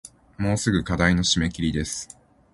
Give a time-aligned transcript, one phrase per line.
[0.39, 2.17] もうすぐ課題の締切です